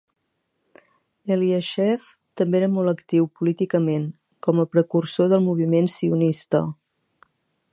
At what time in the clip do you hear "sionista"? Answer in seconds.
5.97-6.63